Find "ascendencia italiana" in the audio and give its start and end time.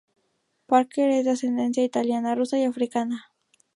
1.29-2.33